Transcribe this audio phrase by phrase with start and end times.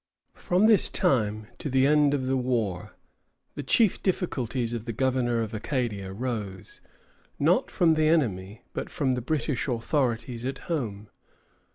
[0.33, 2.95] From this time to the end of the war,
[3.53, 6.81] the chief difficulties of the governor of Acadia rose,
[7.37, 11.11] not from the enemy, but from the British authorities at home.